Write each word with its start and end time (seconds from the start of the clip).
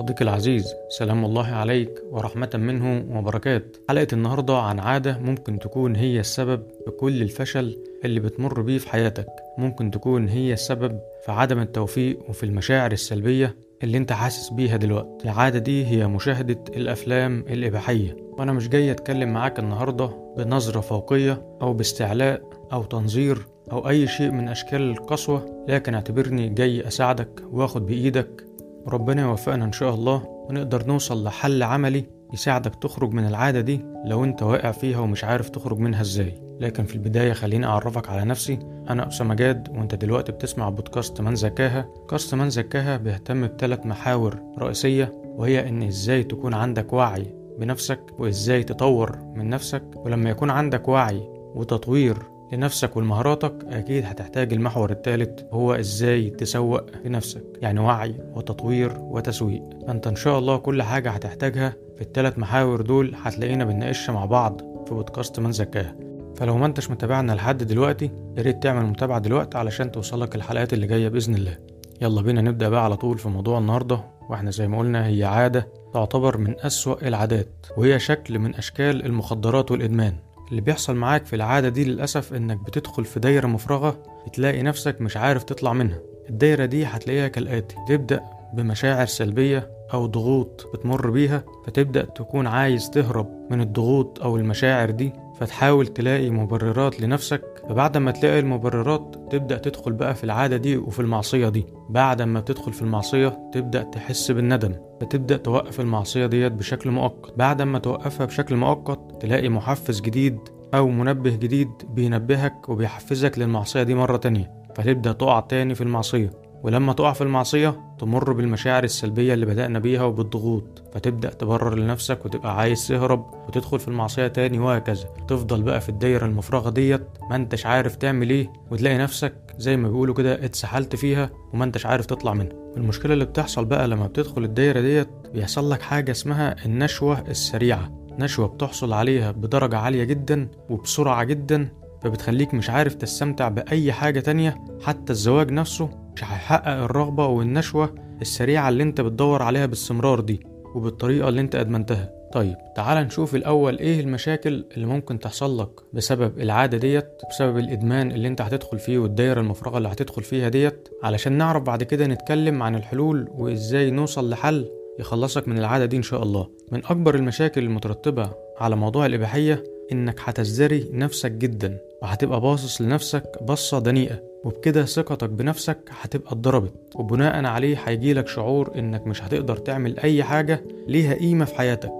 صديقي 0.00 0.24
العزيز 0.24 0.74
سلام 0.88 1.24
الله 1.24 1.46
عليك 1.46 2.02
ورحمة 2.10 2.50
منه 2.54 3.18
وبركات. 3.18 3.76
حلقة 3.88 4.06
النهاردة 4.12 4.58
عن 4.58 4.78
عادة 4.80 5.18
ممكن 5.18 5.58
تكون 5.58 5.96
هي 5.96 6.20
السبب 6.20 6.62
في 6.84 6.90
كل 6.90 7.22
الفشل 7.22 7.78
اللي 8.04 8.20
بتمر 8.20 8.60
بيه 8.60 8.78
في 8.78 8.88
حياتك. 8.88 9.26
ممكن 9.58 9.90
تكون 9.90 10.28
هي 10.28 10.52
السبب 10.52 11.00
في 11.26 11.32
عدم 11.32 11.58
التوفيق 11.58 12.18
وفي 12.28 12.42
المشاعر 12.42 12.92
السلبية 12.92 13.56
اللي 13.82 13.98
انت 13.98 14.12
حاسس 14.12 14.50
بيها 14.50 14.76
دلوقتي. 14.76 15.24
العادة 15.24 15.58
دي 15.58 15.86
هي 15.86 16.06
مشاهدة 16.06 16.64
الأفلام 16.76 17.44
الإباحية. 17.48 18.16
وأنا 18.38 18.52
مش 18.52 18.68
جاي 18.68 18.90
أتكلم 18.90 19.32
معاك 19.32 19.58
النهاردة 19.58 20.10
بنظرة 20.36 20.80
فوقية 20.80 21.42
أو 21.62 21.72
باستعلاء 21.72 22.42
أو 22.72 22.82
تنظير 22.84 23.46
أو 23.72 23.88
أي 23.88 24.06
شيء 24.06 24.30
من 24.30 24.48
أشكال 24.48 24.90
القسوة 24.90 25.64
لكن 25.68 25.94
اعتبرني 25.94 26.48
جاي 26.48 26.86
أساعدك 26.88 27.42
وآخد 27.52 27.86
بإيدك 27.86 28.49
وربنا 28.86 29.22
يوفقنا 29.22 29.64
إن 29.64 29.72
شاء 29.72 29.94
الله 29.94 30.22
ونقدر 30.48 30.86
نوصل 30.86 31.24
لحل 31.24 31.62
عملي 31.62 32.04
يساعدك 32.32 32.74
تخرج 32.74 33.12
من 33.12 33.26
العادة 33.26 33.60
دي 33.60 33.84
لو 34.04 34.24
أنت 34.24 34.42
واقع 34.42 34.70
فيها 34.70 34.98
ومش 34.98 35.24
عارف 35.24 35.48
تخرج 35.48 35.78
منها 35.78 36.00
إزاي. 36.00 36.34
لكن 36.60 36.84
في 36.84 36.94
البداية 36.94 37.32
خليني 37.32 37.66
أعرفك 37.66 38.08
على 38.08 38.24
نفسي 38.24 38.58
أنا 38.90 39.08
أسامة 39.08 39.34
جاد 39.34 39.68
وأنت 39.68 39.94
دلوقتي 39.94 40.32
بتسمع 40.32 40.68
بودكاست 40.68 41.20
من 41.20 41.34
زكاها. 41.34 41.82
بودكاست 41.96 42.34
من 42.34 42.50
زكاها 42.50 42.96
بيهتم 42.96 43.46
بثلاث 43.46 43.86
محاور 43.86 44.42
رئيسية 44.58 45.12
وهي 45.24 45.68
إن 45.68 45.82
إزاي 45.82 46.22
تكون 46.22 46.54
عندك 46.54 46.92
وعي 46.92 47.34
بنفسك 47.58 48.00
وإزاي 48.18 48.62
تطور 48.62 49.18
من 49.34 49.48
نفسك 49.48 49.84
ولما 49.96 50.30
يكون 50.30 50.50
عندك 50.50 50.88
وعي 50.88 51.28
وتطوير 51.54 52.16
لنفسك 52.52 52.96
ولمهاراتك 52.96 53.54
أكيد 53.68 54.04
هتحتاج 54.04 54.52
المحور 54.52 54.90
الثالث 54.90 55.40
هو 55.52 55.74
إزاي 55.74 56.30
تسوق 56.30 56.82
لنفسك. 57.04 57.42
يعني 57.62 57.80
وعي 57.80 58.14
وتطوير 58.34 58.96
وتسويق. 58.98 59.62
فأنت 59.86 60.06
إن 60.06 60.16
شاء 60.16 60.38
الله 60.38 60.56
كل 60.56 60.82
حاجة 60.82 61.10
هتحتاجها 61.10 61.72
في 61.96 62.02
الثلاث 62.02 62.38
محاور 62.38 62.80
دول 62.80 63.14
هتلاقينا 63.22 63.64
بنناقشها 63.64 64.12
مع 64.12 64.24
بعض 64.24 64.60
في 64.88 64.94
بودكاست 64.94 65.40
من 65.40 65.52
زكاها. 65.52 65.96
فلو 66.36 66.56
ما 66.56 66.66
انتش 66.66 66.90
متابعنا 66.90 67.32
لحد 67.32 67.62
دلوقتي 67.64 68.10
يا 68.36 68.42
ريت 68.42 68.62
تعمل 68.62 68.86
متابعة 68.86 69.18
دلوقتي 69.18 69.58
علشان 69.58 69.92
توصلك 69.92 70.34
الحلقات 70.34 70.72
اللي 70.72 70.86
جاية 70.86 71.08
بإذن 71.08 71.34
الله. 71.34 71.58
يلا 72.02 72.22
بينا 72.22 72.40
نبدأ 72.40 72.68
بقى 72.68 72.84
على 72.84 72.96
طول 72.96 73.18
في 73.18 73.28
موضوع 73.28 73.58
النهاردة. 73.58 74.04
وإحنا 74.30 74.50
زي 74.50 74.68
ما 74.68 74.78
قلنا 74.78 75.06
هي 75.06 75.24
عادة 75.24 75.68
تعتبر 75.94 76.38
من 76.38 76.60
أسوأ 76.60 77.08
العادات 77.08 77.66
وهي 77.76 77.98
شكل 77.98 78.38
من 78.38 78.54
أشكال 78.54 79.06
المخدرات 79.06 79.70
والإدمان. 79.70 80.14
اللي 80.50 80.60
بيحصل 80.60 80.96
معاك 80.96 81.26
في 81.26 81.36
العادة 81.36 81.68
دي 81.68 81.84
للأسف 81.84 82.32
إنك 82.32 82.56
بتدخل 82.56 83.04
في 83.04 83.20
دايرة 83.20 83.46
مفرغة 83.46 84.02
بتلاقي 84.26 84.62
نفسك 84.62 85.00
مش 85.00 85.16
عارف 85.16 85.44
تطلع 85.44 85.72
منها. 85.72 85.98
الدايرة 86.30 86.64
دي 86.64 86.84
هتلاقيها 86.84 87.28
كالآتي. 87.28 87.76
تبدأ 87.88 88.20
بمشاعر 88.54 89.06
سلبية 89.06 89.70
أو 89.92 90.06
ضغوط 90.06 90.66
بتمر 90.74 91.10
بيها 91.10 91.44
فتبدأ 91.66 92.04
تكون 92.04 92.46
عايز 92.46 92.90
تهرب 92.90 93.46
من 93.50 93.60
الضغوط 93.60 94.22
أو 94.22 94.36
المشاعر 94.36 94.90
دي. 94.90 95.12
فتحاول 95.40 95.86
تلاقي 95.86 96.30
مبررات 96.30 97.00
لنفسك 97.00 97.42
فبعد 97.68 97.96
ما 97.96 98.10
تلاقي 98.10 98.38
المبررات 98.38 99.16
تبدأ 99.30 99.58
تدخل 99.58 99.92
بقى 99.92 100.14
في 100.14 100.24
العادة 100.24 100.56
دي 100.56 100.76
وفي 100.76 101.00
المعصية 101.00 101.48
دي. 101.48 101.66
بعد 101.88 102.22
ما 102.22 102.40
بتدخل 102.40 102.72
في 102.72 102.82
المعصية 102.82 103.50
تبدأ 103.52 103.82
تحس 103.82 104.30
بالندم 104.30 104.74
فتبدأ 105.00 105.36
توقف 105.36 105.80
المعصية 105.80 106.26
ديت 106.26 106.52
بشكل 106.52 106.90
مؤقت. 106.90 107.32
بعد 107.36 107.62
ما 107.62 107.78
توقفها 107.78 108.26
بشكل 108.26 108.56
مؤقت 108.56 109.22
تلاقي 109.22 109.48
محفز 109.48 110.00
جديد 110.00 110.38
أو 110.74 110.88
منبه 110.88 111.36
جديد 111.36 111.70
بينبهك 111.88 112.68
وبيحفزك 112.68 113.38
للمعصية 113.38 113.82
دي 113.82 113.94
مرة 113.94 114.16
تانية 114.16 114.52
فتبدأ 114.76 115.12
تقع 115.12 115.40
تاني 115.40 115.74
في 115.74 115.80
المعصية. 115.80 116.30
ولما 116.62 116.92
تقع 116.92 117.12
في 117.12 117.20
المعصية 117.20 117.80
تمر 117.98 118.32
بالمشاعر 118.32 118.84
السلبية 118.84 119.34
اللي 119.34 119.46
بدأنا 119.46 119.78
بيها 119.78 120.02
وبالضغوط. 120.02 120.82
فتبدأ 120.94 121.30
تبرر 121.30 121.74
لنفسك 121.78 122.24
وتبقى 122.26 122.56
عايز 122.58 122.88
تهرب 122.88 123.34
وتدخل 123.48 123.78
في 123.78 123.88
المعصية 123.88 124.26
تاني 124.26 124.58
وهكذا. 124.58 125.04
تفضل 125.28 125.62
بقى 125.62 125.80
في 125.80 125.88
الدايرة 125.88 126.26
المفرغة 126.26 126.70
ديت 126.70 127.02
ما 127.30 127.36
انتش 127.36 127.66
عارف 127.66 127.96
تعمل 127.96 128.30
إيه 128.30 128.52
وتلاقي 128.70 128.98
نفسك 128.98 129.34
زي 129.58 129.76
ما 129.76 129.88
بيقولوا 129.88 130.14
كده 130.14 130.44
اتسحلت 130.44 130.96
فيها 130.96 131.30
وما 131.52 131.64
انتش 131.64 131.86
عارف 131.86 132.06
تطلع 132.06 132.34
منها. 132.34 132.52
المشكلة 132.76 133.12
اللي 133.12 133.24
بتحصل 133.24 133.64
بقى 133.64 133.88
لما 133.88 134.06
بتدخل 134.06 134.44
الدايرة 134.44 134.80
ديت 134.80 135.08
بيحصل 135.34 135.70
لك 135.70 135.82
حاجة 135.82 136.10
اسمها 136.10 136.64
النشوة 136.66 137.20
السريعة. 137.28 138.00
نشوة 138.18 138.46
بتحصل 138.46 138.92
عليها 138.92 139.30
بدرجة 139.30 139.76
عالية 139.78 140.04
جدا 140.04 140.48
وبسرعة 140.70 141.24
جدا 141.24 141.68
فبتخليك 142.02 142.54
مش 142.54 142.70
عارف 142.70 142.94
تستمتع 142.94 143.48
بأي 143.48 143.92
حاجة 143.92 144.20
تانية 144.20 144.64
حتى 144.82 145.12
الزواج 145.12 145.50
نفسه 145.50 145.90
مش 146.20 146.24
هيحقق 146.24 146.68
الرغبة 146.68 147.26
والنشوة 147.26 147.94
السريعة 148.22 148.68
اللي 148.68 148.82
انت 148.82 149.00
بتدور 149.00 149.42
عليها 149.42 149.66
باستمرار 149.66 150.20
دي 150.20 150.40
وبالطريقة 150.74 151.28
اللي 151.28 151.40
انت 151.40 151.54
أدمنتها. 151.54 152.12
طيب 152.32 152.56
تعال 152.76 153.06
نشوف 153.06 153.34
الأول 153.34 153.78
إيه 153.78 154.00
المشاكل 154.00 154.64
اللي 154.74 154.86
ممكن 154.86 155.18
تحصل 155.18 155.60
لك 155.60 155.70
بسبب 155.92 156.38
العادة 156.40 156.78
ديت 156.78 157.08
بسبب 157.30 157.58
الإدمان 157.58 158.10
اللي 158.12 158.28
انت 158.28 158.40
هتدخل 158.40 158.78
فيه 158.78 158.98
والدايرة 158.98 159.40
المفرغة 159.40 159.78
اللي 159.78 159.88
هتدخل 159.88 160.22
فيها 160.22 160.48
ديت 160.48 160.88
علشان 161.02 161.32
نعرف 161.32 161.62
بعد 161.62 161.82
كده 161.82 162.06
نتكلم 162.06 162.62
عن 162.62 162.74
الحلول 162.74 163.28
وإزاي 163.34 163.90
نوصل 163.90 164.30
لحل 164.30 164.68
يخلصك 164.98 165.48
من 165.48 165.58
العادة 165.58 165.84
دي 165.84 165.96
إن 165.96 166.02
شاء 166.02 166.22
الله. 166.22 166.48
من 166.72 166.78
أكبر 166.84 167.14
المشاكل 167.14 167.64
المترتبة 167.64 168.30
على 168.58 168.76
موضوع 168.76 169.06
الإباحية 169.06 169.64
إنك 169.92 170.20
هتزدري 170.24 170.90
نفسك 170.92 171.32
جدا 171.32 171.78
وهتبقى 172.02 172.40
باصص 172.40 172.80
لنفسك 172.80 173.42
بصة 173.42 173.78
دنيئة 173.78 174.22
وبكده 174.44 174.84
ثقتك 174.84 175.30
بنفسك 175.30 175.78
هتبقى 176.00 176.32
اتضربت 176.32 176.74
وبناء 176.94 177.44
عليه 177.44 177.76
هيجيلك 177.84 178.28
شعور 178.28 178.78
إنك 178.78 179.06
مش 179.06 179.22
هتقدر 179.22 179.56
تعمل 179.56 179.98
أي 179.98 180.24
حاجة 180.24 180.64
ليها 180.88 181.14
قيمة 181.14 181.44
في 181.44 181.54
حياتك. 181.54 181.92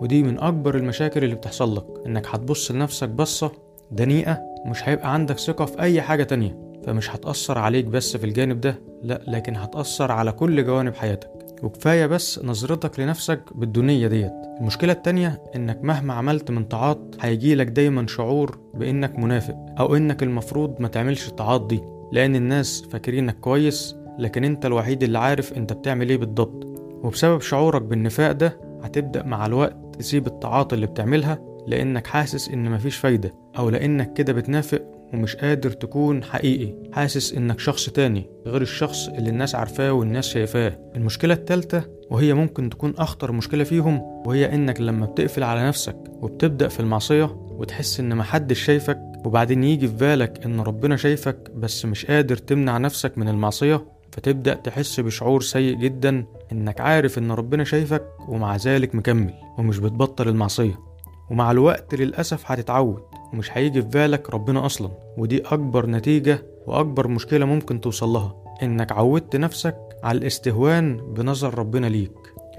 ودي 0.00 0.22
من 0.22 0.38
أكبر 0.38 0.76
المشاكل 0.76 1.24
اللي 1.24 1.34
بتحصل 1.34 1.76
لك 1.76 1.84
إنك 2.06 2.26
هتبص 2.26 2.70
لنفسك 2.70 3.08
بصة 3.08 3.52
دنيئة 3.90 4.40
مش 4.66 4.88
هيبقى 4.88 5.14
عندك 5.14 5.38
ثقة 5.38 5.64
في 5.64 5.80
أي 5.80 6.02
حاجة 6.02 6.22
تانية. 6.22 6.58
فمش 6.86 7.10
هتأثر 7.10 7.58
عليك 7.58 7.84
بس 7.84 8.16
في 8.16 8.24
الجانب 8.26 8.60
ده 8.60 8.78
لا 9.02 9.20
لكن 9.26 9.56
هتأثر 9.56 10.12
على 10.12 10.32
كل 10.32 10.64
جوانب 10.64 10.94
حياتك. 10.94 11.30
وكفاية 11.64 12.06
بس 12.06 12.40
نظرتك 12.44 13.00
لنفسك 13.00 13.40
بالدونية 13.54 14.08
ديت. 14.08 14.32
المشكلة 14.60 14.92
التانية 14.92 15.42
إنك 15.56 15.84
مهما 15.84 16.14
عملت 16.14 16.50
من 16.50 16.64
طاعات 16.64 17.14
هيجيلك 17.20 17.66
دايما 17.66 18.06
شعور 18.06 18.58
بإنك 18.74 19.18
منافق 19.18 19.56
أو 19.78 19.96
إنك 19.96 20.22
المفروض 20.22 20.74
ما 20.80 20.88
تعملش 20.88 21.28
الطاعات 21.28 21.66
دي 21.66 21.80
لأن 22.12 22.36
الناس 22.36 22.82
فاكرينك 22.90 23.38
كويس 23.40 23.96
لكن 24.18 24.44
أنت 24.44 24.66
الوحيد 24.66 25.02
اللي 25.02 25.18
عارف 25.18 25.52
أنت 25.52 25.72
بتعمل 25.72 26.08
إيه 26.10 26.16
بالضبط. 26.16 26.64
وبسبب 27.02 27.40
شعورك 27.40 27.82
بالنفاق 27.82 28.32
ده 28.32 28.58
هتبدأ 28.82 29.22
مع 29.22 29.46
الوقت 29.46 29.76
تسيب 29.98 30.26
الطاعات 30.26 30.72
اللي 30.72 30.86
بتعملها 30.86 31.38
لأنك 31.66 32.06
حاسس 32.06 32.48
إن 32.48 32.70
مفيش 32.70 32.96
فايدة 32.96 33.32
أو 33.58 33.70
لأنك 33.70 34.12
كده 34.12 34.32
بتنافق 34.32 34.82
ومش 35.14 35.36
قادر 35.36 35.70
تكون 35.70 36.24
حقيقي. 36.24 36.74
حاسس 36.92 37.32
إنك 37.34 37.60
شخص 37.60 37.90
تاني 37.90 38.26
غير 38.46 38.62
الشخص 38.62 39.08
اللي 39.08 39.30
الناس 39.30 39.54
عارفاه 39.54 39.92
والناس 39.92 40.28
شايفاه. 40.28 40.78
المشكلة 40.96 41.34
التالتة 41.34 41.84
وهي 42.10 42.34
ممكن 42.34 42.70
تكون 42.70 42.94
أخطر 42.98 43.32
مشكلة 43.32 43.64
فيهم 43.64 44.00
وهي 44.26 44.54
إنك 44.54 44.80
لما 44.80 45.06
بتقفل 45.06 45.42
على 45.42 45.68
نفسك 45.68 45.96
وبتبدأ 46.22 46.68
في 46.68 46.80
المعصية 46.80 47.24
وتحس 47.24 48.00
إن 48.00 48.16
محدش 48.16 48.64
شايفك 48.64 49.00
وبعدين 49.24 49.64
يجي 49.64 49.88
في 49.88 49.94
بالك 49.94 50.44
إن 50.44 50.60
ربنا 50.60 50.96
شايفك 50.96 51.50
بس 51.54 51.84
مش 51.84 52.06
قادر 52.06 52.36
تمنع 52.36 52.78
نفسك 52.78 53.18
من 53.18 53.28
المعصية 53.28 53.84
فتبدأ 54.12 54.54
تحس 54.54 55.00
بشعور 55.00 55.42
سيء 55.42 55.76
جدا 55.76 56.24
إنك 56.52 56.80
عارف 56.80 57.18
إن 57.18 57.30
ربنا 57.32 57.64
شايفك 57.64 58.04
ومع 58.28 58.56
ذلك 58.56 58.94
مكمل 58.94 59.34
ومش 59.58 59.78
بتبطل 59.78 60.28
المعصية. 60.28 60.78
ومع 61.30 61.50
الوقت 61.50 61.94
للأسف 61.94 62.50
هتتعود. 62.50 63.02
ومش 63.34 63.56
هيجي 63.56 63.82
في 63.82 63.88
بالك 63.88 64.30
ربنا 64.30 64.66
أصلا 64.66 64.90
ودي 65.18 65.40
أكبر 65.46 65.86
نتيجة 65.86 66.42
وأكبر 66.66 67.08
مشكلة 67.08 67.44
ممكن 67.46 67.80
توصل 67.80 68.08
لها 68.08 68.34
إنك 68.62 68.92
عودت 68.92 69.36
نفسك 69.36 69.76
على 70.02 70.18
الاستهوان 70.18 70.96
بنظر 70.96 71.58
ربنا 71.58 71.86
ليك. 71.86 72.12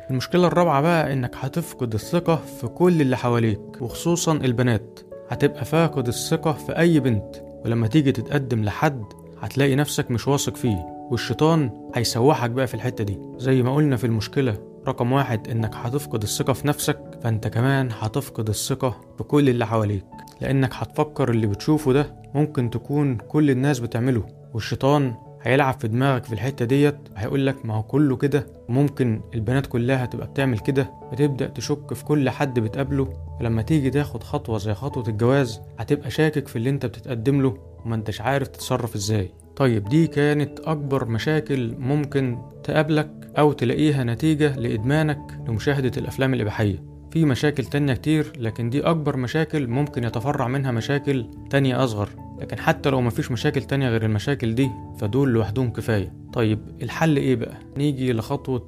المشكلة 0.10 0.48
الرابعة 0.48 0.82
بقى 0.82 1.14
إنك 1.14 1.36
هتفقد 1.36 1.94
الثقة 1.94 2.36
في 2.36 2.68
كل 2.68 3.02
اللي 3.02 3.18
حواليك 3.18 3.82
وخصوصا 3.82 4.32
البنات. 4.34 5.00
هتبقى 5.30 5.66
فاقد 5.66 6.08
الثقة 6.08 6.54
في 6.54 6.78
أي 6.80 7.00
بنت 7.00 7.36
ولما 7.66 7.88
تيجي 7.88 8.12
تتقدم 8.12 8.64
لحد 8.64 9.04
هتلاقي 9.40 9.76
نفسك 9.76 10.12
مش 10.12 10.28
واثق 10.28 10.56
فيه 10.56 10.86
والشيطان 11.12 11.70
هيسوحك 11.96 12.50
بقى 12.50 12.68
في 12.68 12.74
الحتة 12.74 13.04
دي. 13.04 13.20
زي 13.38 13.64
ما 13.64 13.76
قلنا 13.76 13.96
في 13.96 14.04
المشكلة 14.08 14.58
رقم 14.88 15.12
واحد 15.12 15.48
إنك 15.48 15.76
هتفقد 15.76 16.24
الثقة 16.24 16.54
في 16.54 16.68
نفسك 16.68 17.15
فأنت 17.26 17.48
كمان 17.48 17.90
هتفقد 18.00 18.50
الثقة 18.50 19.02
في 19.18 19.24
كل 19.24 19.50
اللي 19.50 19.66
حواليك 19.66 20.06
لأنك 20.42 20.70
هتفكر 20.74 21.30
اللي 21.32 21.48
بتشوفه 21.48 21.94
ده 21.94 22.16
ممكن 22.36 22.70
تكون 22.70 23.18
كل 23.18 23.50
الناس 23.50 23.80
بتعمله 23.80 24.26
والشيطان 24.54 25.14
هيلعب 25.42 25.80
في 25.80 25.88
دماغك 25.88 26.24
في 26.26 26.34
الحتة 26.34 26.66
ديت 26.66 26.96
هيقول 27.16 27.46
لك 27.46 27.66
ما 27.66 27.74
هو 27.74 27.84
كله 27.84 28.16
كده 28.18 28.48
ممكن 28.70 29.22
البنات 29.36 29.66
كلها 29.66 30.06
تبقى 30.06 30.28
بتعمل 30.28 30.60
كده 30.60 30.92
فتبدأ 31.12 31.48
تشك 31.48 31.94
في 31.94 32.06
كل 32.06 32.30
حد 32.30 32.60
بتقابله 32.60 33.14
ولما 33.40 33.62
تيجي 33.62 33.90
تاخد 33.90 34.24
خطوة 34.24 34.58
زي 34.58 34.74
خطوة 34.74 35.04
الجواز 35.08 35.62
هتبقى 35.80 36.12
شاكك 36.12 36.48
في 36.48 36.56
اللي 36.56 36.70
انت 36.70 36.86
بتتقدم 36.86 37.42
له 37.42 37.58
وما 37.86 37.96
انتش 37.96 38.22
عارف 38.22 38.48
تتصرف 38.48 38.96
إزاي. 38.96 39.32
طيب 39.56 39.90
دي 39.90 40.08
كانت 40.08 40.60
أكبر 40.60 41.06
مشاكل 41.06 41.76
ممكن 41.80 42.38
تقابلك 42.64 43.12
أو 43.38 43.52
تلاقيها 43.54 44.04
نتيجة 44.04 44.56
لإدمانك 44.60 45.40
لمشاهدة 45.48 45.92
الأفلام 45.98 46.34
الإباحية. 46.34 46.95
في 47.16 47.26
مشاكل 47.26 47.66
تانية 47.66 47.94
كتير 47.94 48.34
لكن 48.40 48.70
دي 48.70 48.82
أكبر 48.82 49.18
مشاكل 49.18 49.68
ممكن 49.68 50.04
يتفرع 50.04 50.48
منها 50.48 50.72
مشاكل 50.72 51.26
تانية 51.50 51.84
أصغر. 51.84 52.10
لكن 52.42 52.60
حتى 52.60 52.90
لو 52.90 53.02
مفيش 53.02 53.32
مشاكل 53.32 53.62
تانية 53.62 53.90
غير 53.90 54.06
المشاكل 54.06 54.56
دي 54.56 54.70
فدول 55.00 55.30
لوحدهم 55.30 55.72
كفاية. 55.72 56.14
طيب 56.34 56.60
الحل 56.82 57.18
إيه 57.18 57.36
بقى؟ 57.36 57.58
نيجي 57.78 58.14
لخطوة 58.14 58.68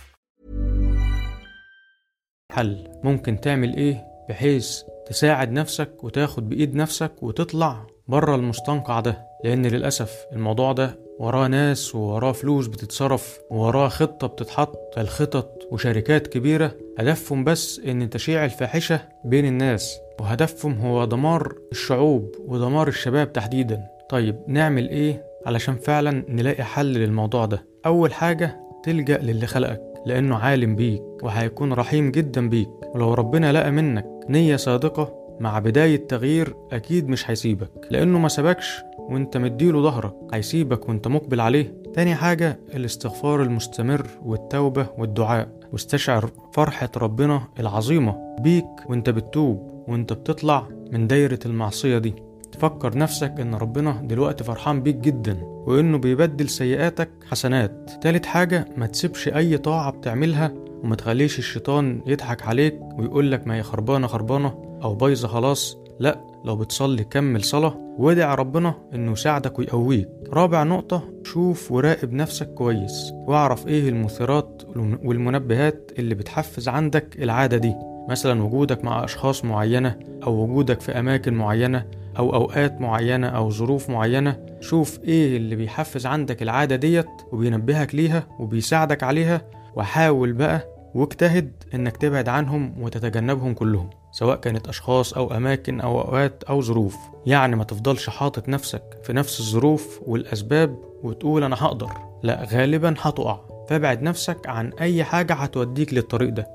حل. 2.51 2.87
ممكن 3.03 3.39
تعمل 3.41 3.75
إيه 3.75 4.05
بحيث 4.29 4.81
تساعد 5.05 5.51
نفسك 5.51 6.03
وتاخد 6.03 6.49
بإيد 6.49 6.75
نفسك 6.75 7.23
وتطلع 7.23 7.87
بره 8.07 8.35
المستنقع 8.35 8.99
ده؟ 8.99 9.25
لأن 9.43 9.65
للأسف 9.65 10.25
الموضوع 10.33 10.71
ده 10.71 10.99
وراه 11.19 11.47
ناس 11.47 11.95
ووراه 11.95 12.31
فلوس 12.31 12.67
بتتصرف 12.67 13.39
ووراه 13.51 13.87
خطة 13.87 14.27
بتتحط 14.27 14.97
الخطط 14.97 15.67
وشركات 15.71 16.27
كبيرة. 16.27 16.71
هدفهم 16.99 17.43
بس 17.43 17.79
إن 17.79 18.09
تشيع 18.09 18.45
الفاحشة 18.45 19.01
بين 19.25 19.45
الناس 19.45 19.99
وهدفهم 20.19 20.79
هو 20.79 21.05
دمار 21.05 21.55
الشعوب 21.71 22.35
ودمار 22.47 22.87
الشباب 22.87 23.33
تحديدا. 23.33 23.83
طيب 24.09 24.39
نعمل 24.47 24.89
إيه 24.89 25.23
علشان 25.45 25.75
فعلا 25.75 26.25
نلاقي 26.29 26.63
حل 26.63 26.93
للموضوع 26.93 27.45
ده؟ 27.45 27.65
أول 27.85 28.13
حاجة 28.13 28.59
تلجأ 28.83 29.17
للي 29.17 29.47
خلقك. 29.47 29.90
لأنه 30.05 30.35
عالم 30.35 30.75
بيك 30.75 31.03
وهيكون 31.23 31.73
رحيم 31.73 32.11
جدا 32.11 32.49
بيك. 32.49 32.69
ولو 32.95 33.13
ربنا 33.13 33.51
لقى 33.51 33.71
منك 33.71 34.05
نية 34.29 34.55
صادقة 34.55 35.13
مع 35.39 35.59
بداية 35.59 36.07
تغيير 36.07 36.55
أكيد 36.71 37.09
مش 37.09 37.29
هيسيبك. 37.29 37.87
لأنه 37.91 38.19
ما 38.19 38.27
سابكش 38.27 38.81
وأنت 38.97 39.37
مديله 39.37 39.81
ظهرك 39.81 40.13
هيسيبك 40.33 40.89
وأنت 40.89 41.07
مقبل 41.07 41.41
عليه. 41.41 41.73
تاني 41.93 42.15
حاجة 42.15 42.59
الاستغفار 42.75 43.41
المستمر 43.41 44.07
والتوبة 44.25 44.87
والدعاء. 44.97 45.47
واستشعر 45.71 46.29
فرحة 46.53 46.89
ربنا 46.97 47.41
العظيمة 47.59 48.35
بيك 48.39 48.89
وأنت 48.89 49.09
بتتوب 49.09 49.83
وأنت 49.87 50.13
بتطلع 50.13 50.67
من 50.91 51.07
دايرة 51.07 51.39
المعصية 51.45 51.97
دي. 51.97 52.13
تفكر 52.51 52.97
نفسك 52.97 53.39
إن 53.39 53.55
ربنا 53.55 53.91
دلوقتي 53.91 54.43
فرحان 54.43 54.83
بيك 54.83 54.95
جدا. 54.95 55.50
وإنه 55.67 55.97
بيبدل 55.97 56.49
سيئاتك 56.49 57.09
حسنات. 57.29 57.91
تالت 58.01 58.25
حاجة 58.25 58.65
ما 58.77 58.85
تسيبش 58.85 59.27
أي 59.27 59.57
طاعة 59.57 59.91
بتعملها 59.91 60.53
وما 60.83 60.95
تخليش 60.95 61.39
الشيطان 61.39 62.01
يضحك 62.07 62.41
عليك 62.41 62.79
ويقولك 62.97 63.47
ما 63.47 63.55
هي 63.55 63.63
خربانة 63.63 64.07
خربانة 64.07 64.79
أو 64.83 64.95
بايظة 64.95 65.27
خلاص. 65.27 65.77
لأ 65.99 66.21
لو 66.45 66.55
بتصلي 66.55 67.03
كمل 67.03 67.43
صلاة 67.43 67.77
وادع 67.97 68.35
ربنا 68.35 68.73
إنه 68.93 69.11
يساعدك 69.11 69.59
ويقويك. 69.59 70.09
رابع 70.33 70.63
نقطة 70.63 71.03
شوف 71.23 71.71
وراقب 71.71 72.13
نفسك 72.13 72.53
كويس 72.53 73.11
واعرف 73.27 73.67
إيه 73.67 73.89
المثيرات 73.89 74.63
والمنبهات 75.03 75.91
اللي 75.99 76.15
بتحفز 76.15 76.67
عندك 76.69 77.23
العادة 77.23 77.57
دي. 77.57 77.75
مثلا 78.09 78.43
وجودك 78.43 78.83
مع 78.83 79.03
أشخاص 79.03 79.45
معينة 79.45 79.95
أو 80.23 80.43
وجودك 80.43 80.81
في 80.81 80.91
أماكن 80.99 81.33
معينة 81.33 81.85
أو 82.19 82.33
أوقات 82.33 82.81
معينة 82.81 83.27
أو 83.27 83.49
ظروف 83.49 83.89
معينة 83.89 84.45
شوف 84.61 84.99
إيه 85.03 85.37
اللي 85.37 85.55
بيحفز 85.55 86.05
عندك 86.05 86.41
العادة 86.41 86.75
ديت 86.75 87.09
وبينبهك 87.31 87.95
ليها 87.95 88.27
وبيساعدك 88.39 89.03
عليها 89.03 89.41
وحاول 89.75 90.33
بقى 90.33 90.67
واجتهد 90.95 91.51
إنك 91.73 91.97
تبعد 91.97 92.29
عنهم 92.29 92.73
وتتجنبهم 92.81 93.53
كلهم 93.53 93.89
سواء 94.11 94.35
كانت 94.37 94.67
أشخاص 94.67 95.13
أو 95.13 95.37
أماكن 95.37 95.81
أو 95.81 96.01
أوقات 96.01 96.43
أو 96.43 96.61
ظروف. 96.61 96.97
يعني 97.25 97.55
ما 97.55 97.63
تفضلش 97.63 98.09
حاطط 98.09 98.49
نفسك 98.49 98.83
في 99.03 99.13
نفس 99.13 99.39
الظروف 99.39 99.99
والأسباب 100.05 100.77
وتقول 101.03 101.43
أنا 101.43 101.55
هقدر. 101.59 101.89
لا 102.23 102.47
غالبا 102.51 102.95
هتقع. 103.01 103.39
فابعد 103.69 104.01
نفسك 104.01 104.47
عن 104.47 104.73
أي 104.81 105.03
حاجة 105.03 105.33
هتوديك 105.33 105.93
للطريق 105.93 106.29
ده. 106.29 106.47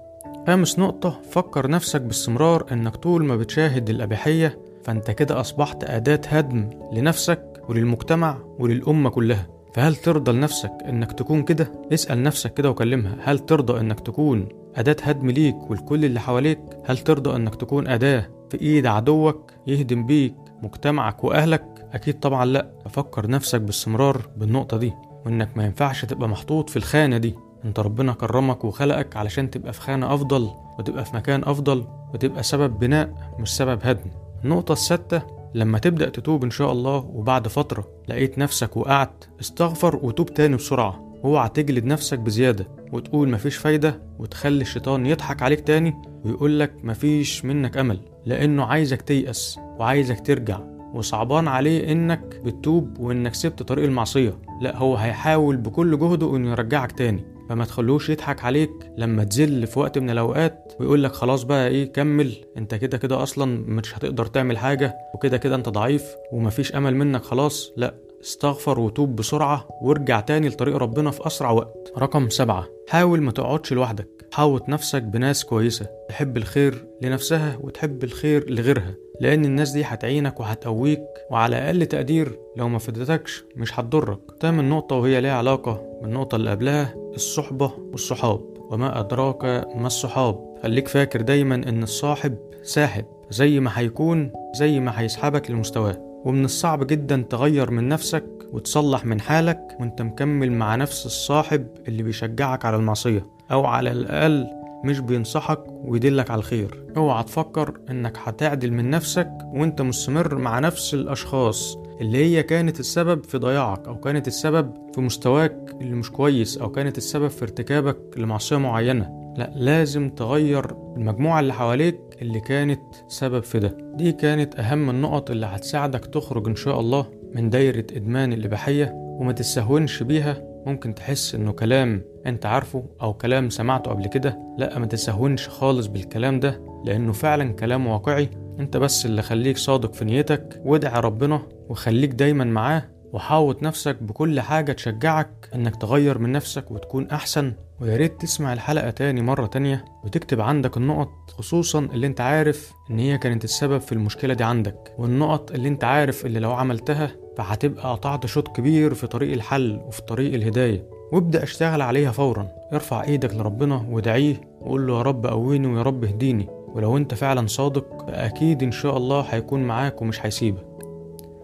خامس 0.47 0.79
نقطة 0.79 1.21
فكر 1.31 1.71
نفسك 1.71 2.01
باستمرار 2.01 2.67
إنك 2.73 2.97
طول 2.97 3.25
ما 3.25 3.37
بتشاهد 3.37 3.91
الأباحية 3.91 4.59
فانت 4.87 5.11
كده 5.11 5.41
أصبحت 5.41 5.85
أداة 5.85 6.21
هدم 6.29 6.71
لنفسك 6.93 7.63
وللمجتمع 7.69 8.39
وللأمة 8.59 9.11
كلها. 9.11 9.47
فهل 9.75 9.97
ترضى 9.97 10.33
لنفسك 10.33 10.73
إنك 10.89 11.13
تكون 11.13 11.43
كده؟ 11.43 11.73
اسأل 11.93 12.23
نفسك 12.23 12.55
كده 12.55 12.71
وكلمها. 12.71 13.17
هل 13.25 13.39
ترضى 13.39 13.81
إنك 13.81 14.01
تكون 14.01 14.49
أداة 14.77 14.97
هدم 15.03 15.31
ليك 15.31 15.71
ولكل 15.71 16.05
اللي 16.05 16.21
حواليك؟ 16.21 16.59
هل 16.85 16.99
ترضى 16.99 17.37
إنك 17.37 17.55
تكون 17.55 17.89
أداة 17.89 18.27
في 18.51 18.61
إيد 18.61 18.87
عدوك 18.87 19.53
يهدم 19.67 20.07
بيك 20.07 20.35
مجتمعك 20.63 21.25
وأهلك؟ 21.25 21.89
أكيد 21.93 22.21
طبعا 22.21 22.45
لأ. 22.45 22.71
ففكر 22.85 23.31
نفسك 23.31 23.61
باستمرار 23.61 24.21
بالنقطة 24.37 24.77
دي 24.77 24.93
وإنك 25.27 25.57
ما 25.57 25.65
ينفعش 25.65 26.05
تبقى 26.05 26.29
محطوط 26.29 26.71
في 26.71 26.77
الخانة 26.77 27.19
دي. 27.19 27.35
أنت 27.65 27.81
ربنا 27.81 28.13
كرمك 28.13 28.65
وخلقك 28.65 29.17
علشان 29.17 29.51
تبقى 29.51 29.73
في 29.73 29.81
خانة 29.81 30.15
أفضل 30.15 30.51
وتبقى 30.79 31.05
في 31.05 31.17
مكان 31.17 31.45
أفضل 31.45 31.85
وتبقى 32.15 32.43
سبب 32.43 32.79
بناء 32.79 33.35
مش 33.39 33.57
سبب 33.57 33.81
هدم. 33.83 34.11
النقطة 34.45 34.73
السادسة 34.73 35.23
لما 35.55 35.79
تبدأ 35.79 36.09
تتوب 36.09 36.45
إن 36.45 36.51
شاء 36.51 36.73
الله 36.73 36.97
وبعد 36.97 37.49
فترة 37.49 37.89
لقيت 38.09 38.39
نفسك 38.39 38.77
وقعت 38.77 39.25
استغفر 39.41 39.97
وتوب 40.03 40.35
تاني 40.35 40.57
بسرعة. 40.57 41.07
اوعى 41.25 41.49
تجلد 41.49 41.85
نفسك 41.85 42.19
بزيادة 42.19 42.69
وتقول 42.93 43.29
مفيش 43.31 43.57
فايدة 43.57 44.03
وتخلي 44.19 44.63
الشيطان 44.63 45.07
يضحك 45.07 45.43
عليك 45.43 45.61
تاني 45.61 45.95
ويقولك 46.25 46.73
مفيش 46.85 47.45
منك 47.45 47.77
أمل 47.77 48.01
لأنه 48.27 48.65
عايزك 48.65 49.03
تيأس 49.03 49.59
وعايزك 49.79 50.27
ترجع 50.27 50.61
وصعبان 50.95 51.49
عليه 51.49 51.93
إنك 51.93 52.41
بتتوب 52.45 52.99
وإنك 52.99 53.35
سبت 53.35 53.63
طريق 53.63 53.85
المعصية. 53.85 54.39
لا 54.61 54.77
هو 54.77 54.97
هيحاول 54.97 55.57
بكل 55.57 55.99
جهده 55.99 56.37
إنه 56.37 56.51
يرجعك 56.51 56.93
تاني. 56.93 57.25
فما 57.49 57.65
تخلوش 57.65 58.11
يضحك 58.11 58.45
عليك 58.45 58.71
لما 58.99 59.25
تزل 59.25 59.67
في 59.67 59.79
وقت 59.79 59.99
من 59.99 60.11
الأوقات 60.11 60.73
ويقول 60.81 61.03
لك 61.03 61.13
خلاص 61.13 61.43
بقى 61.43 61.69
إيه 61.69 61.93
كمل. 61.93 62.45
أنت 62.57 62.75
كده 62.75 62.99
كده 62.99 63.23
أصلا 63.23 63.65
مش 63.67 63.99
هتقدر 63.99 64.27
تعمل 64.27 64.59
حاجة 64.59 64.95
وكده 65.15 65.37
كده 65.37 65.55
أنت 65.55 65.69
ضعيف 65.69 66.05
ومفيش 66.33 66.75
أمل 66.75 66.97
منك 66.97 67.23
خلاص. 67.23 67.73
لأ 67.77 67.95
استغفر 68.23 68.81
وتوب 68.81 69.17
بسرعة 69.17 69.69
وارجع 69.83 70.21
تاني 70.21 70.49
لطريق 70.49 70.77
ربنا 70.77 71.11
في 71.11 71.27
أسرع 71.27 71.51
وقت. 71.51 71.93
رقم 71.99 72.29
سبعة 72.29 72.67
حاول 72.89 73.23
ما 73.23 73.31
تقعدش 73.33 73.73
لوحدك. 73.73 74.09
حاوط 74.33 74.69
نفسك 74.69 75.03
بناس 75.03 75.45
كويسة. 75.45 75.87
تحب 76.09 76.37
الخير 76.37 76.87
لنفسها 77.03 77.59
وتحب 77.61 78.05
الخير 78.05 78.51
لغيرها. 78.51 78.95
لأن 79.21 79.45
الناس 79.45 79.71
دي 79.71 79.85
هتعينك 79.85 80.41
وهتقويك 80.41 81.03
وعلى 81.31 81.57
أقل 81.57 81.87
تقدير 81.87 82.39
لو 82.57 82.69
ما 82.69 82.79
فادتكش 82.79 83.45
مش 83.57 83.81
هتضرك. 83.81 84.19
تامن 84.41 84.71
نقطة 84.71 84.97
وهي 84.97 85.21
ليها 85.21 85.33
علاقة 85.33 85.99
بالنقطة 86.03 86.37
اللي 86.37 86.51
قبلها 86.51 86.95
الصحبة 87.15 87.73
والصحاب. 87.93 88.41
وما 88.71 89.01
أدراك 89.01 89.45
ما 89.77 89.87
الصحاب. 89.87 90.57
خليك 90.63 90.89
فاكر 90.89 91.21
دايما 91.21 91.55
إن 91.55 91.83
الصاحب 91.83 92.37
ساحب 92.63 93.05
زي 93.31 93.61
ما 93.61 93.71
هيكون 93.75 94.33
زي 94.55 94.81
ما 94.81 95.01
هيسحبك 95.01 95.51
لمستواه. 95.51 96.23
ومن 96.25 96.45
الصعب 96.45 96.87
جدا 96.87 97.25
تغير 97.31 97.71
من 97.71 97.89
نفسك 97.89 98.25
وتصلح 98.53 99.05
من 99.05 99.21
حالك 99.21 99.61
وأنت 99.81 100.03
مكمل 100.03 100.53
مع 100.53 100.77
نفس 100.77 101.07
الصاحب 101.07 101.67
اللي 101.89 102.03
بيشجعك 102.03 102.65
على 102.65 102.77
المعصية. 102.77 103.27
أو 103.53 103.67
على 103.67 103.91
الأقل 103.91 104.47
مش 104.85 104.99
بينصحك 104.99 105.61
ويدلك 105.85 106.31
على 106.31 106.39
الخير. 106.39 106.85
اوعى 106.97 107.23
تفكر 107.25 107.81
انك 107.91 108.19
هتعدل 108.25 108.73
من 108.73 108.91
نفسك 108.91 109.31
وانت 109.55 109.83
مستمر 109.83 110.35
مع 110.39 110.59
نفس 110.59 110.95
الأشخاص 110.95 111.77
اللي 112.01 112.19
هي 112.25 112.43
كانت 112.43 112.81
السبب 112.81 113.25
في 113.25 113.39
ضياعك 113.39 113.89
أو 113.89 113.97
كانت 114.01 114.29
السبب 114.29 114.73
في 114.95 115.01
مستواك 115.01 115.75
اللي 115.81 115.95
مش 115.95 116.11
كويس 116.11 116.59
أو 116.59 116.71
كانت 116.71 116.99
السبب 116.99 117.29
في 117.29 117.43
ارتكابك 117.43 117.99
لمعصية 118.17 118.57
معينة. 118.57 119.35
لا 119.37 119.53
لازم 119.57 120.11
تغير 120.11 120.71
المجموعة 120.97 121.41
اللي 121.41 121.53
حواليك 121.55 121.99
اللي 122.23 122.41
كانت 122.41 122.81
سبب 123.09 123.43
في 123.43 123.59
ده. 123.59 123.77
دي 123.95 124.13
كانت 124.13 124.59
أهم 124.59 124.91
النقط 124.91 125.31
اللي 125.31 125.47
هتساعدك 125.47 126.05
تخرج 126.07 126.49
إن 126.49 126.57
شاء 126.57 126.81
الله 126.81 127.07
من 127.35 127.51
دايرة 127.51 127.87
إدمان 127.97 128.33
الإباحية 128.33 128.91
وما 128.95 129.33
تستهونش 129.33 130.03
بيها 130.03 130.43
ممكن 130.67 130.95
تحس 130.95 131.35
إنه 131.35 131.53
كلام 131.53 132.03
أنت 132.27 132.47
عارفه 132.47 132.85
أو 133.03 133.15
كلام 133.15 133.51
سمعته 133.51 133.91
قبل 133.91 134.07
كده 134.07 134.39
لأ 134.59 134.79
ما 134.79 134.87
تستهونش 134.87 135.49
خالص 135.49 135.87
بالكلام 135.87 136.41
ده 136.41 136.61
لأنه 136.85 137.13
فعلا 137.13 137.53
كلام 137.53 137.87
واقعي. 137.87 138.31
أنت 138.61 138.77
بس 138.77 139.07
اللي 139.07 139.23
خليك 139.23 139.57
صادق 139.59 139.95
في 139.95 140.05
نيتك 140.05 140.63
وادعي 140.65 141.01
ربنا 141.01 141.43
وخليك 141.69 142.11
دايما 142.11 142.45
معاه 142.45 142.83
وحاوط 143.13 143.63
نفسك 143.63 144.03
بكل 144.03 144.41
حاجة 144.41 144.73
تشجعك 144.73 145.49
إنك 145.55 145.77
تغير 145.77 146.19
من 146.19 146.33
نفسك 146.33 146.71
وتكون 146.71 147.11
أحسن. 147.11 147.53
ويا 147.81 147.97
ريت 147.97 148.21
تسمع 148.21 148.53
الحلقة 148.53 148.91
تاني 148.91 149.23
مرة 149.23 149.47
تانية 149.47 149.85
وتكتب 150.05 150.41
عندك 150.41 150.77
النقط 150.77 151.09
خصوصا 151.31 151.79
اللي 151.79 152.07
أنت 152.07 152.21
عارف 152.21 152.73
إن 152.91 152.99
هي 152.99 153.19
كانت 153.19 153.45
السبب 153.45 153.79
في 153.79 153.93
المشكلة 153.93 154.35
دي 154.35 154.45
عندك 154.45 154.95
والنقط 154.99 155.51
اللي 155.51 155.69
أنت 155.69 155.85
عارف 155.85 156.27
اللي 156.27 156.41
لو 156.41 156.53
عملتها 156.53 157.11
فهتبقى 157.37 157.93
قطعت 157.93 158.27
شوط 158.27 158.49
كبير 158.49 158.95
في 158.95 159.07
طريق 159.07 159.33
الحل 159.33 159.81
وفي 159.87 160.03
طريق 160.03 160.35
الهداية. 160.35 160.83
وابدأ 161.13 161.43
اشتغل 161.43 161.83
عليها 161.83 162.11
فورا. 162.11 162.49
ارفع 162.73 163.05
إيدك 163.05 163.35
لربنا 163.35 163.87
وادعيه 163.91 164.41
وقول 164.61 164.87
له 164.87 164.97
يا 164.99 165.03
رب 165.03 165.27
قويني 165.27 165.67
ويا 165.67 165.83
رب 165.83 166.05
اهديني. 166.05 166.49
ولو 166.75 166.97
انت 166.97 167.15
فعلا 167.15 167.47
صادق 167.47 168.07
فأكيد 168.07 168.63
إن 168.63 168.73
شاء 168.73 168.97
الله 168.97 169.21
هيكون 169.21 169.63
معاك 169.63 170.03
ومش 170.03 170.27
هيسيبك. 170.27 170.67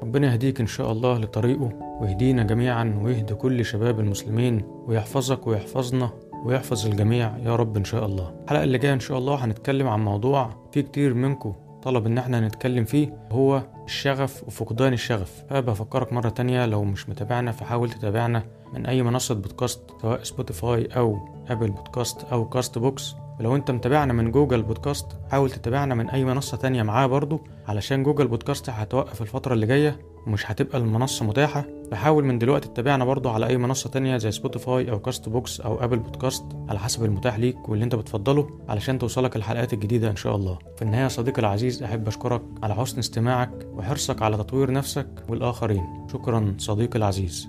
ربنا 0.03 0.33
يهديك 0.33 0.61
إن 0.61 0.67
شاء 0.67 0.93
الله 0.93 1.19
لطريقه 1.19 1.71
ويهدينا 2.01 2.43
جميعا 2.43 3.01
ويهدي 3.05 3.35
كل 3.35 3.65
شباب 3.65 4.01
المسلمين 4.01 4.63
ويحفظك 4.87 5.47
ويحفظنا 5.47 6.11
ويحفظ 6.45 6.87
الجميع 6.87 7.33
يا 7.45 7.57
رب 7.57 7.77
إن 7.77 7.85
شاء 7.85 8.07
الله. 8.07 8.33
الحلقة 8.45 8.65
اللي 8.65 8.79
جاية 8.79 8.93
إن 8.93 9.01
شاء 9.01 9.19
الله 9.19 9.45
هنتكلم 9.45 9.89
عن 9.89 10.05
موضوع 10.05 10.51
في 10.73 10.83
كتير 10.83 11.15
منكم 11.15 11.53
طلب 11.83 12.07
إن 12.07 12.19
إحنا 12.19 12.41
نتكلم 12.41 12.85
فيه 12.85 13.17
هو 13.33 13.63
الشغف 13.85 14.45
وفقدان 14.47 14.93
الشغف. 14.93 15.45
فبفكرك 15.51 16.13
مرة 16.13 16.29
تانية 16.29 16.67
لو 16.67 16.85
مش 16.85 17.09
متابعنا 17.09 17.53
فحاول 17.53 17.91
تتابعنا 17.91 18.43
من 18.75 18.87
أي 18.87 19.03
منصة 19.03 19.35
بودكاست 19.35 19.81
سواء 20.03 20.23
سبوتيفاي 20.23 20.87
أو 20.97 21.19
أبل 21.49 21.71
بودكاست 21.71 22.25
أو 22.25 22.49
Castbox 22.49 23.15
ولو 23.41 23.57
أنت 23.57 23.71
متابعنا 23.71 24.13
من 24.13 24.31
جوجل 24.31 24.63
بودكاست 24.63 25.07
حاول 25.31 25.51
تتابعنا 25.51 25.95
من 25.95 26.11
أي 26.11 26.25
منصة 26.25 26.57
تانية 26.57 26.83
معاه 26.83 27.07
برضو 27.07 27.41
علشان 27.69 28.03
جوجل 28.03 28.29
بودكاست 28.29 28.71
هتوقف 28.71 29.23
الفترة 29.23 29.55
اللي 29.55 29.67
جاية. 29.67 30.12
ومش 30.27 30.51
هتبقى 30.51 30.79
المنصة 30.79 31.25
متاحة 31.27 31.65
فحاول 31.91 32.25
من 32.25 32.39
دلوقتي 32.39 32.69
تتابعنا 32.69 33.05
برضو 33.05 33.29
على 33.31 33.47
أي 33.47 33.57
منصة 33.57 33.91
تانية 33.91 34.17
زي 34.17 34.31
سبوتيفاي 34.31 34.91
أو 34.91 34.99
Castbox 35.01 35.61
أو 35.61 35.85
ابل 35.85 35.99
بودكاست 35.99 36.45
على 36.69 36.79
حسب 36.79 37.05
المتاح 37.05 37.39
ليك 37.39 37.69
واللي 37.69 37.85
أنت 37.85 37.95
بتفضله 37.95 38.51
علشان 38.69 38.99
توصلك 38.99 39.37
الحلقات 39.37 39.73
الجديدة 39.73 40.11
إن 40.11 40.17
شاء 40.17 40.37
الله. 40.37 40.59
في 40.77 40.83
النهاية 40.83 41.09
صديقي 41.09 41.41
العزيز 41.41 41.83
أحب 41.83 42.09
أشكرك 42.09 42.43
على 42.63 42.75
حسن 42.75 42.99
استماعك 42.99 43.67
وحرصك 43.73 44.23
على 44.23 44.37
تطوير 44.37 44.73
نفسك 44.73 45.07
والآخرين. 45.29 46.07
شكرا 46.13 46.55
صديقي 46.59 46.99
العزيز. 46.99 47.49